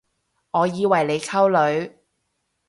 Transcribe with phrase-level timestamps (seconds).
[0.49, 1.49] 我以為你溝
[1.87, 1.95] 女